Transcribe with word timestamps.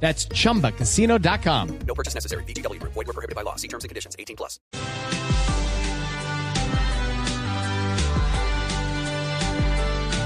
That's 0.00 0.28
chumbacasino.com. 0.28 1.78
No 1.86 1.94
purchase 1.94 2.14
necessary. 2.14 2.44
VGW 2.44 2.78
Group. 2.78 2.92
Void 2.94 3.06
were 3.08 3.12
prohibited 3.12 3.34
by 3.34 3.42
law. 3.42 3.56
See 3.56 3.68
terms 3.68 3.82
and 3.82 3.88
conditions. 3.88 4.14
18 4.18 4.36
plus. 4.36 4.60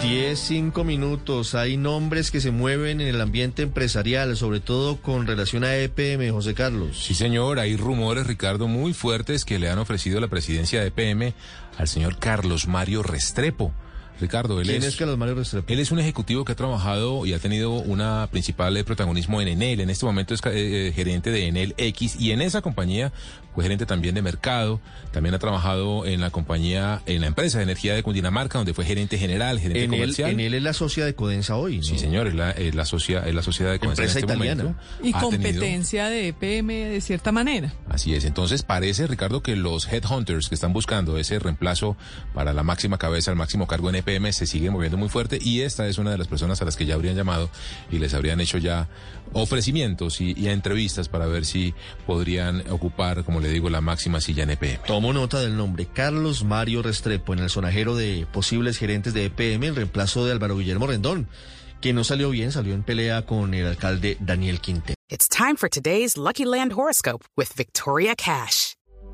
Diez, 0.03 0.41
cinco 0.41 0.83
minutos. 0.83 1.55
Hay 1.55 1.77
nombres 1.77 2.31
que 2.31 2.41
se 2.41 2.51
mueven 2.51 3.03
en 3.03 3.09
el 3.09 3.21
ambiente 3.21 3.63
empresarial, 3.63 4.35
sobre 4.37 4.59
todo 4.61 4.97
con 4.97 5.27
relación 5.27 5.63
a 5.63 5.77
EPM, 5.77 6.31
José 6.33 6.55
Carlos. 6.55 7.05
Sí, 7.05 7.15
señor. 7.15 7.59
Hay 7.59 7.77
rumores, 7.77 8.27
Ricardo, 8.27 8.67
muy 8.67 8.95
fuertes 8.95 9.45
que 9.45 9.59
le 9.59 9.69
han 9.69 9.79
ofrecido 9.79 10.19
la 10.19 10.29
presidencia 10.29 10.81
de 10.81 10.87
EPM 10.89 11.35
al 11.77 11.87
señor 11.87 12.19
Carlos 12.19 12.67
Mario 12.67 13.03
Restrepo. 13.03 13.73
Ricardo, 14.21 14.61
él 14.61 14.67
¿Quién 14.67 14.79
es, 14.83 14.89
es 14.89 14.97
Carlos 14.97 15.17
Mario 15.19 15.35
Restrepo? 15.35 15.73
él 15.73 15.81
es 15.81 15.91
un 15.91 15.99
ejecutivo 15.99 16.45
que 16.45 16.53
ha 16.53 16.57
trabajado 16.57 17.25
y 17.27 17.33
ha 17.33 17.39
tenido 17.39 17.73
una 17.73 18.29
principal 18.31 18.77
eh, 18.77 18.85
protagonismo 18.85 19.41
en 19.41 19.49
Enel. 19.49 19.81
En 19.81 19.91
este 19.91 20.05
momento 20.07 20.35
es 20.35 20.41
eh, 20.47 20.89
eh, 20.89 20.93
gerente 20.95 21.31
de 21.31 21.47
Enel 21.49 21.75
X 21.79 22.17
y 22.19 22.33
en 22.33 22.41
esa 22.43 22.61
compañía 22.63 23.13
fue 23.55 23.65
gerente 23.65 23.85
también 23.87 24.15
de 24.15 24.23
mercado. 24.23 24.81
También 25.13 25.35
ha 25.35 25.39
trabajado 25.41 26.07
en 26.07 26.21
la 26.21 26.31
compañía, 26.31 27.03
en 27.07 27.21
la 27.23 27.27
empresa 27.27 27.59
de 27.59 27.65
energía 27.65 27.95
de 27.95 28.03
Cundinamarca, 28.05 28.59
donde 28.59 28.75
fue 28.75 28.85
gerente 28.85 29.19
general, 29.19 29.59
gerente 29.59 29.85
En 29.85 29.93
él, 29.95 30.01
comercial. 30.01 30.31
en 30.31 30.41
él 30.41 30.55
es 30.55 30.63
la 30.63 30.73
socia 30.73 31.05
de 31.05 31.15
Codensa 31.15 31.57
hoy. 31.57 31.79
¿no? 31.79 31.83
Sí, 31.83 31.99
señor, 31.99 32.29
es 32.29 32.35
la, 32.35 32.53
es 32.53 32.75
la, 32.77 32.85
socia, 32.85 33.21
es 33.27 33.35
la 33.35 33.43
sociedad 33.43 33.73
de 33.73 33.81
Comercio 33.81 34.05
Empresa 34.05 34.19
en 34.21 34.25
este 34.25 34.35
italiana. 34.35 34.63
momento. 34.63 34.83
Y 35.03 35.09
Ha 35.09 35.19
tenido- 35.21 35.31
competencia 35.31 36.09
de 36.09 36.29
EPM 36.29 36.69
de 36.91 37.01
cierta 37.01 37.33
manera. 37.33 37.75
Así 37.89 38.15
es. 38.15 38.25
Entonces 38.25 38.63
parece, 38.63 39.07
Ricardo, 39.09 39.43
que 39.43 39.57
los 39.57 39.93
headhunters 39.93 40.49
que 40.49 40.55
están 40.55 40.73
buscando 40.73 41.19
ese 41.19 41.39
reemplazo 41.41 41.97
para 42.35 42.53
la 42.53 42.63
máxima 42.63 42.99
cabeza, 42.99 43.33
el 43.33 43.37
máximo 43.37 43.67
cargo 43.67 43.89
en 43.91 43.97
EPM, 43.97 44.10
se 44.33 44.47
siguen 44.47 44.73
moviendo 44.73 44.97
muy 44.97 45.09
fuerte 45.09 45.39
y 45.41 45.61
esta 45.61 45.87
es 45.87 45.99
una 45.99 46.11
de 46.11 46.19
las 46.19 46.29
personas 46.29 46.61
a 46.61 46.65
las 46.65 46.77
que 46.77 46.87
ya 46.87 46.95
habrían 46.95 47.17
llamado 47.17 47.51
y 47.91 47.99
les 47.99 48.15
habrían 48.15 48.41
hecho 48.41 48.59
ya 48.59 48.89
ofrecimientos 49.33 50.21
y, 50.21 50.35
y 50.37 50.49
entrevistas 50.49 51.09
para 51.09 51.27
ver 51.27 51.45
si 51.45 51.75
podrían 52.07 52.69
ocupar, 52.71 53.25
como 53.25 53.41
le 53.41 53.49
digo, 53.51 53.71
la 53.71 53.81
máxima 53.81 54.21
silla 54.21 54.43
en 54.43 54.51
EPM. 54.51 54.83
Tomo 54.87 55.13
nota 55.13 55.41
del 55.41 55.57
nombre 55.57 55.87
Carlos 55.87 56.45
Mario 56.45 56.83
Restrepo 56.83 57.33
en 57.33 57.41
el 57.41 57.51
sonajero 57.51 57.95
de 57.95 58.27
posibles 58.33 58.79
gerentes 58.79 59.15
de 59.15 59.27
EPM 59.27 59.65
en 59.65 59.77
reemplazo 59.77 60.25
de 60.25 60.33
Álvaro 60.33 60.57
Guillermo 60.57 60.87
Rendón, 60.87 61.29
que 61.81 61.93
no 61.93 62.05
salió 62.05 62.31
bien, 62.31 62.53
salió 62.53 62.75
en 62.75 62.83
pelea 62.83 63.27
con 63.27 63.55
el 63.55 63.67
alcalde 63.67 64.17
Daniel 64.21 64.61
Quinte. 64.61 64.95
It's 65.09 65.29
time 65.29 65.57
for 65.57 65.69
today's 65.69 66.17
Lucky 66.17 66.45
Land 66.45 66.73
horoscope 66.73 67.25
with 67.37 67.53
Victoria 67.57 68.15
Cash. 68.15 68.75